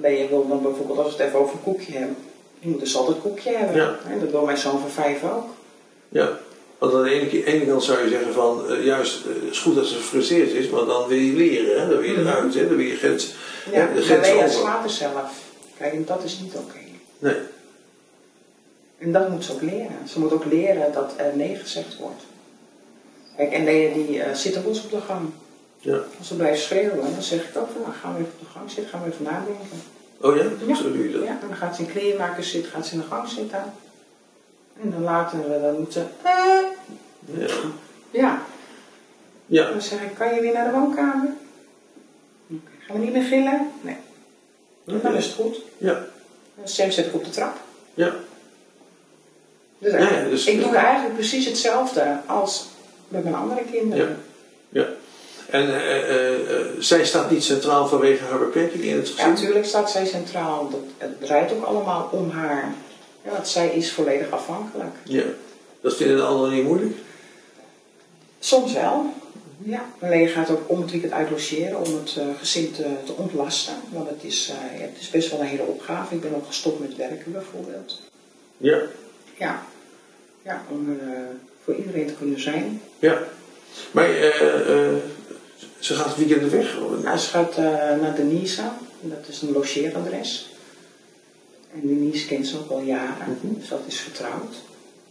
Lea 0.00 0.28
wil 0.28 0.48
dan 0.48 0.62
bijvoorbeeld, 0.62 0.98
als 0.98 1.16
we 1.16 1.22
het 1.22 1.26
even 1.28 1.40
over 1.40 1.54
een 1.54 1.62
koekje 1.62 1.92
hebben, 1.92 2.16
je 2.58 2.68
moet 2.68 2.80
dus 2.80 2.96
altijd 2.96 3.16
een 3.16 3.22
koekje 3.22 3.50
hebben. 3.50 3.76
Ja. 3.76 3.98
Dat 4.20 4.30
wil 4.30 4.44
mijn 4.44 4.58
zoon 4.58 4.80
van 4.80 4.90
vijf 4.90 5.24
ook. 5.24 5.44
Ja, 6.08 6.38
want 6.78 6.94
aan 6.94 7.02
de 7.02 7.10
ene, 7.10 7.44
ene 7.44 7.66
kant 7.66 7.84
zou 7.84 8.02
je 8.02 8.08
zeggen 8.08 8.32
van, 8.32 8.68
eh, 8.68 8.84
juist, 8.84 9.24
het 9.24 9.42
is 9.50 9.58
goed 9.58 9.74
dat 9.74 9.86
ze 9.86 9.94
gefrustreerd 9.94 10.50
is, 10.50 10.68
maar 10.68 10.84
dan 10.84 11.08
wil 11.08 11.18
je 11.18 11.32
leren, 11.32 11.80
hè? 11.80 11.88
dan 11.88 11.98
wil 11.98 12.10
je 12.10 12.16
Mhm. 12.18 12.26
eruit, 12.26 12.54
hè? 12.54 12.68
dan 12.68 12.76
wil 12.76 12.86
je 12.86 12.96
grens, 12.96 13.34
Ja, 13.72 13.86
hè, 13.86 13.94
de 13.94 14.02
grens 14.02 14.30
over. 14.30 14.50
slaat 14.50 14.84
er 14.84 14.90
zelf. 14.90 15.42
Kijk, 15.78 15.92
en 15.92 16.04
dat 16.04 16.24
is 16.24 16.38
niet 16.40 16.54
oké. 16.54 16.78
Nee, 17.18 17.36
En 18.98 19.12
dat 19.12 19.28
moet 19.28 19.44
ze 19.44 19.52
ook 19.52 19.62
leren. 19.62 20.08
Ze 20.08 20.18
moet 20.20 20.32
ook 20.32 20.44
leren 20.44 20.92
dat 20.92 21.12
er 21.16 21.36
nee 21.36 21.56
gezegd 21.56 21.96
wordt. 21.98 22.22
Kijk, 23.36 23.52
en 23.52 23.64
Lea 23.64 23.94
die 23.94 24.22
eh, 24.22 24.34
zit 24.34 24.54
er 24.54 24.62
los 24.66 24.84
op 24.84 24.90
de 24.90 25.00
gang. 25.06 25.30
ja. 25.80 26.00
Als 26.18 26.28
ze 26.28 26.36
blijft 26.36 26.62
schreeuwen, 26.62 26.98
dan 27.12 27.22
zeg 27.22 27.48
ik 27.48 27.56
ook 27.56 27.68
van, 27.72 27.80
nou, 27.82 27.92
gaan 28.02 28.12
we 28.14 28.18
even 28.20 28.32
op 28.32 28.40
de 28.40 28.52
gang 28.58 28.70
zitten, 28.70 28.88
gaan 28.92 29.02
we 29.02 29.10
even 29.12 29.24
nadenken. 29.24 29.82
Oh 30.20 30.36
ja? 30.36 30.42
Ja. 30.66 30.74
Zo 30.74 30.92
doe 30.92 31.06
je 31.08 31.12
dat? 31.12 31.22
Ja, 31.22 31.28
en 31.28 31.48
dan 31.48 31.56
gaat 31.56 31.76
ze 31.76 31.82
in 31.82 31.90
kleermakers 31.90 32.50
zitten, 32.50 32.70
gaat 32.72 32.86
ze 32.86 32.94
in 32.94 33.00
de 33.00 33.06
gang 33.06 33.28
zitten. 33.28 33.62
En 34.82 34.90
dan 34.90 35.02
later, 35.02 35.54
eh, 35.54 35.62
dan 35.62 35.78
moet 35.78 35.92
ze, 35.92 36.04
eh, 36.22 36.32
Ja. 37.38 37.46
ja. 38.10 38.42
Ja. 39.46 39.68
Dan 39.70 39.82
zeg 39.82 40.00
ik, 40.02 40.14
kan 40.18 40.34
je 40.34 40.40
weer 40.40 40.52
naar 40.52 40.64
de 40.72 40.78
woonkamer? 40.78 41.28
Gaan 42.78 42.96
we 42.98 43.04
niet 43.04 43.12
meer 43.12 43.22
gillen? 43.22 43.70
Nee. 43.80 43.96
Dan 44.84 45.14
is 45.14 45.24
het 45.26 45.34
goed. 45.34 45.60
Ja. 45.78 46.04
Sam 46.64 46.90
zet 46.90 47.06
ik 47.06 47.14
op 47.14 47.24
de 47.24 47.30
trap. 47.30 47.56
Ja. 47.94 48.14
Dus, 49.78 49.92
Ja, 49.92 49.98
ja, 49.98 50.28
dus- 50.28 50.46
ik 50.46 50.62
doe 50.62 50.76
eigenlijk 50.76 51.14
precies 51.14 51.46
hetzelfde 51.46 52.16
als 52.26 52.66
met 53.08 53.22
mijn 53.22 53.34
andere 53.34 53.62
kinderen. 53.72 54.18
Ja. 54.68 54.86
En 55.50 55.68
eh, 55.74 55.98
eh, 56.10 56.34
eh, 56.34 56.66
zij 56.78 57.04
staat 57.04 57.30
niet 57.30 57.44
centraal 57.44 57.86
vanwege 57.88 58.24
haar 58.24 58.38
beperking 58.38 58.84
in 58.84 58.96
het 58.96 59.08
Ja, 59.08 59.14
gezin? 59.14 59.30
natuurlijk 59.30 59.64
staat 59.66 59.90
zij 59.90 60.06
centraal. 60.06 60.68
Dat, 60.70 60.80
het 60.98 61.20
draait 61.20 61.52
ook 61.52 61.64
allemaal 61.64 62.08
om 62.12 62.30
haar. 62.30 62.74
Ja, 63.24 63.30
want 63.30 63.48
zij 63.48 63.68
is 63.68 63.92
volledig 63.92 64.30
afhankelijk. 64.30 64.94
Ja. 65.04 65.24
Dat 65.80 65.96
vinden 65.96 66.16
de 66.16 66.22
anderen 66.22 66.54
niet 66.54 66.64
moeilijk? 66.64 66.96
Soms 68.38 68.72
wel. 68.72 69.12
Ja. 69.62 69.84
Alleen 70.00 70.28
gaat 70.28 70.50
ook 70.50 70.62
om 70.66 70.80
het 70.80 70.90
weekend 70.90 71.12
uitlogeren 71.12 71.78
om 71.78 71.94
het 71.94 72.16
eh, 72.16 72.26
gezin 72.38 72.72
te, 72.72 72.86
te 73.04 73.12
ontlasten. 73.12 73.74
Want 73.92 74.08
het 74.08 74.24
is, 74.24 74.48
eh, 74.48 74.78
ja, 74.80 74.84
het 74.84 75.00
is 75.00 75.10
best 75.10 75.30
wel 75.30 75.40
een 75.40 75.46
hele 75.46 75.62
opgave. 75.62 76.14
Ik 76.14 76.20
ben 76.20 76.34
ook 76.34 76.46
gestopt 76.46 76.80
met 76.80 76.96
werken 76.96 77.32
bijvoorbeeld. 77.32 78.00
Ja. 78.56 78.80
Ja. 79.38 79.66
Ja, 80.42 80.62
om 80.70 80.98
er 81.00 81.08
eh, 81.08 81.18
voor 81.64 81.74
iedereen 81.74 82.06
te 82.06 82.14
kunnen 82.14 82.40
zijn. 82.40 82.80
Ja. 82.98 83.22
Maar 83.90 84.10
eh, 84.10 84.86
eh, 84.86 84.96
ze 85.78 85.94
gaat 85.94 86.06
het 86.06 86.16
weekend 86.16 86.50
weg? 86.50 86.76
Nou, 87.02 87.18
ze 87.18 87.28
gaat 87.28 87.56
eh, 87.56 87.64
naar 88.00 88.14
Denise. 88.16 88.62
Dat 89.00 89.28
is 89.28 89.42
een 89.42 89.52
logeeradres. 89.52 90.48
En 91.74 91.80
Denise 91.86 92.26
kent 92.26 92.46
ze 92.46 92.58
ook 92.58 92.70
al 92.70 92.80
jaren. 92.80 93.38
Mhm. 93.42 93.54
Dus 93.58 93.68
dat 93.68 93.80
is 93.86 94.00
vertrouwd. 94.00 94.54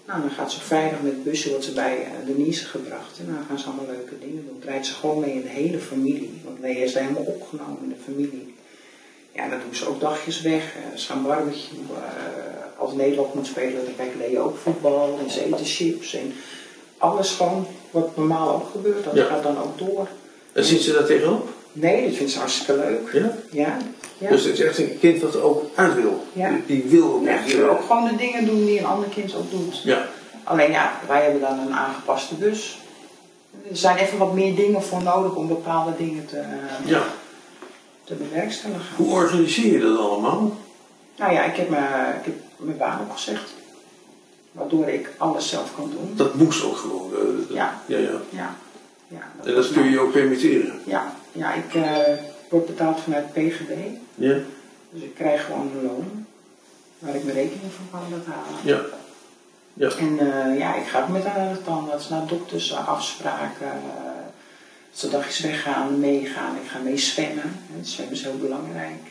Nou, 0.07 0.21
dan 0.21 0.29
gaat 0.29 0.51
ze 0.51 0.59
vrijdag 0.61 1.01
met 1.01 1.23
busje, 1.23 1.49
wordt 1.49 1.63
ze 1.65 1.71
bij 1.73 1.97
eh, 2.03 2.11
Denise 2.25 2.65
gebracht. 2.65 3.19
En 3.19 3.25
dan 3.25 3.45
gaan 3.47 3.59
ze 3.59 3.65
allemaal 3.65 3.85
leuke 3.85 4.19
dingen 4.19 4.45
doen. 4.47 4.59
Draait 4.59 4.85
ze 4.85 4.93
gewoon 4.93 5.19
mee 5.19 5.33
in 5.33 5.41
de 5.41 5.47
hele 5.47 5.79
familie. 5.79 6.41
Want 6.43 6.59
Lea 6.59 6.83
is 6.83 6.93
helemaal 6.93 7.23
opgenomen 7.23 7.77
in 7.83 7.89
de 7.89 7.95
familie. 8.05 8.55
Ja, 9.31 9.49
dan 9.49 9.59
doen 9.59 9.75
ze 9.75 9.87
ook 9.87 9.99
dagjes 9.99 10.41
weg. 10.41 10.63
Eh, 10.75 10.97
ze 10.97 11.05
gaan 11.05 11.23
barbecue. 11.23 11.79
Eh, 11.95 12.79
als 12.79 12.93
Nederland 12.93 13.33
moet 13.33 13.45
spelen, 13.47 13.85
dan 13.85 13.95
kijkt 13.95 14.15
Lea 14.15 14.39
ook 14.41 14.57
voetbal. 14.57 15.19
En 15.23 15.31
ze 15.31 15.43
eten 15.45 15.65
chips. 15.65 16.13
En 16.13 16.33
alles 16.97 17.31
gewoon 17.31 17.67
wat 17.91 18.17
normaal 18.17 18.55
ook 18.55 18.69
gebeurt. 18.71 19.03
Dat 19.03 19.15
Ja. 19.15 19.25
gaat 19.25 19.43
dan 19.43 19.57
ook 19.57 19.77
door. 19.77 20.07
En 20.51 20.63
ziet 20.63 20.81
ze 20.81 20.91
daar 20.93 21.05
tegenop? 21.05 21.49
Nee, 21.73 22.05
dat 22.07 22.15
vindt 22.15 22.31
ze 22.31 22.39
hartstikke 22.39 22.75
leuk. 22.75 23.09
Ja. 23.13 23.31
Ja. 23.51 23.77
ja. 24.17 24.29
Dus 24.29 24.43
het 24.43 24.53
is 24.53 24.59
echt 24.65 24.77
een 24.77 24.99
kind 24.99 25.21
dat 25.21 25.33
er 25.33 25.41
ook 25.41 25.63
uit 25.75 25.93
wil. 25.95 26.23
Ja. 26.33 26.49
Die, 26.49 26.63
die 26.65 26.83
wil 26.99 27.13
ook 27.13 27.25
echt. 27.25 27.45
die 27.47 27.55
wil 27.57 27.69
ook 27.69 27.81
gewoon 27.81 28.07
de 28.07 28.15
dingen 28.15 28.45
doen 28.45 28.65
die 28.65 28.79
een 28.79 28.85
ander 28.85 29.09
kind 29.09 29.35
ook 29.35 29.51
doet. 29.51 29.81
Ja. 29.83 30.07
Alleen 30.43 30.71
ja, 30.71 30.99
wij 31.07 31.23
hebben 31.23 31.41
dan 31.41 31.59
een 31.59 31.73
aangepaste 31.73 32.35
bus. 32.35 32.77
Er 33.69 33.77
zijn 33.77 33.97
even 33.97 34.17
wat 34.17 34.33
meer 34.33 34.55
dingen 34.55 34.83
voor 34.83 35.03
nodig 35.03 35.35
om 35.35 35.47
bepaalde 35.47 35.91
dingen 35.97 36.25
te, 36.25 36.41
ja. 36.85 37.03
te 38.03 38.13
bewerkstelligen. 38.13 38.95
Hoe 38.95 39.11
organiseer 39.13 39.71
je 39.73 39.79
dat 39.79 39.97
allemaal? 39.99 40.57
Nou 41.17 41.33
ja, 41.33 41.43
ik 41.43 41.55
heb, 41.55 41.69
mijn, 41.69 42.15
ik 42.19 42.25
heb 42.25 42.33
mijn 42.57 42.77
baan 42.77 42.99
opgezegd. 43.01 43.53
Waardoor 44.51 44.87
ik 44.87 45.09
alles 45.17 45.49
zelf 45.49 45.75
kan 45.75 45.89
doen. 45.89 46.13
Dat 46.15 46.33
moest 46.35 46.63
ook 46.63 46.77
gewoon. 46.77 47.11
eh, 47.13 47.19
dat- 47.47 47.55
Ja. 47.55 47.81
ja, 47.85 47.97
ja. 47.97 48.11
Ja. 48.29 48.55
ja 49.07 49.21
En 49.43 49.53
dat 49.55 49.71
kun 49.71 49.83
je 49.83 49.89
je 49.89 49.99
ook 49.99 50.11
permitteren. 50.11 50.79
Ja, 50.85 51.15
ja 51.33 51.53
ik 51.53 51.73
eh, 51.73 52.13
word 52.49 52.65
betaald 52.65 52.99
vanuit 52.99 53.33
PGB. 53.33 53.71
Ja. 54.15 54.37
Dus 54.89 55.01
ik 55.01 55.15
krijg 55.15 55.45
gewoon 55.45 55.71
een 55.71 55.83
loon. 55.83 56.25
Waar 56.99 57.15
ik 57.15 57.23
mijn 57.23 57.35
rekening 57.35 57.71
van 57.71 57.99
kan 57.99 58.19
betalen. 58.19 58.59
Ja. 58.63 58.81
Ja. 59.73 59.89
En 59.89 60.19
eh, 60.19 60.59
ja, 60.59 60.75
ik 60.75 60.87
ga 60.87 61.01
ook 61.01 61.07
met 61.07 61.25
haar 61.25 61.61
tandarts, 61.63 62.09
naar 62.09 62.27
dokters, 62.27 62.73
afspraken. 62.75 63.71
als 64.91 64.99
ze 64.99 65.09
dagjes 65.09 65.39
weggaan, 65.39 65.99
meegaan. 65.99 66.55
Ik 66.55 66.69
ga 66.69 66.79
mee 66.79 66.97
zwemmen. 66.97 67.59
En 67.77 67.85
zwemmen 67.85 68.15
is 68.15 68.23
heel 68.23 68.37
belangrijk. 68.37 69.01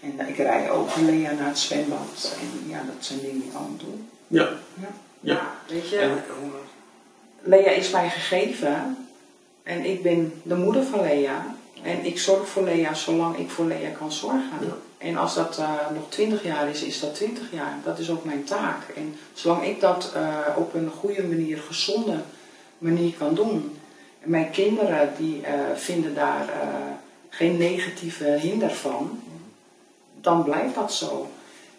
En 0.00 0.28
ik 0.28 0.36
rij 0.36 0.70
ook 0.70 0.96
Lea 0.96 1.32
naar 1.32 1.48
het 1.48 1.58
zwembad. 1.58 2.36
En 2.40 2.68
ja, 2.68 2.82
dat 2.86 3.04
zijn 3.04 3.20
dingen 3.20 3.40
die 3.40 3.48
ik 3.48 3.54
allemaal 3.54 3.76
doe. 3.76 3.94
Ja. 4.26 4.48
Ja. 4.74 4.88
Ja. 5.20 5.54
weet 5.68 5.88
je, 5.88 5.98
En, 5.98 6.22
Lea 7.42 7.70
is 7.70 7.90
mij 7.90 8.10
gegeven. 8.10 9.03
En 9.64 9.84
ik 9.84 10.02
ben 10.02 10.32
de 10.42 10.54
moeder 10.54 10.84
van 10.84 11.00
Lea. 11.00 11.54
En 11.82 12.04
ik 12.04 12.18
zorg 12.18 12.48
voor 12.48 12.62
Lea 12.62 12.94
zolang 12.94 13.38
ik 13.38 13.50
voor 13.50 13.64
Lea 13.64 13.90
kan 13.90 14.12
zorgen. 14.12 14.58
Ja. 14.60 14.76
En 14.98 15.16
als 15.16 15.34
dat 15.34 15.58
eh, 15.58 15.90
nog 15.94 16.02
20 16.08 16.44
jaar 16.44 16.68
is, 16.68 16.82
is 16.82 17.00
dat 17.00 17.14
20 17.14 17.52
jaar. 17.52 17.78
Dat 17.84 17.98
is 17.98 18.10
ook 18.10 18.24
mijn 18.24 18.44
taak. 18.44 18.88
En 18.96 19.16
zolang 19.32 19.64
ik 19.64 19.80
dat 19.80 20.12
eh, 20.14 20.38
op 20.56 20.74
een 20.74 20.90
goede 20.90 21.22
manier, 21.22 21.58
gezonde 21.58 22.16
manier 22.78 23.12
kan 23.18 23.34
doen. 23.34 23.76
En 24.20 24.30
mijn 24.30 24.50
kinderen 24.50 25.12
die 25.18 25.42
eh, 25.42 25.54
vinden 25.74 26.14
daar 26.14 26.48
geen 27.28 27.56
negatieve 27.56 28.24
hinder 28.24 28.70
van. 28.70 29.22
Dan 30.20 30.44
blijft 30.44 30.74
dat 30.74 30.92
zo. 30.92 31.28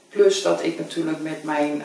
Plus 0.10 0.42
dat 0.42 0.64
ik 0.64 0.78
natuurlijk 0.78 1.22
met 1.22 1.44
mijn, 1.44 1.78
mijn 1.78 1.82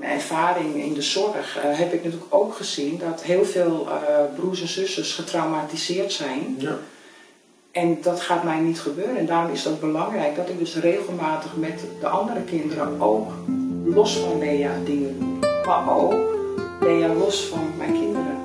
ervaring 0.00 0.74
in 0.74 0.94
de 0.94 1.02
zorg 1.02 1.58
eh, 1.58 1.78
heb 1.78 1.92
ik 1.92 2.04
natuurlijk 2.04 2.34
ook 2.34 2.54
gezien 2.54 2.98
dat 2.98 3.22
heel 3.22 3.44
veel 3.44 3.88
eh, 3.88 4.24
broers 4.36 4.60
en 4.60 4.68
zusters 4.68 5.12
getraumatiseerd 5.12 6.12
zijn. 6.12 6.56
ja. 6.58 6.78
En 7.72 7.98
dat 8.02 8.20
gaat 8.20 8.44
mij 8.44 8.58
niet 8.58 8.80
gebeuren. 8.80 9.16
En 9.16 9.26
daarom 9.26 9.52
is 9.52 9.62
dat 9.62 9.80
belangrijk 9.80 10.36
dat 10.36 10.48
ik 10.48 10.58
dus 10.58 10.76
regelmatig 10.76 11.56
met 11.56 11.84
de 12.00 12.08
andere 12.08 12.40
kinderen 12.42 13.00
ook 13.00 13.32
los 13.84 14.16
van 14.16 14.38
Lea 14.38 14.72
dingen 14.84 15.18
doe. 15.18 15.50
Maar 15.66 15.96
ook 15.96 16.14
Lea 16.80 17.12
los 17.12 17.44
van 17.44 17.70
mijn 17.78 17.92
kinderen 17.92 18.43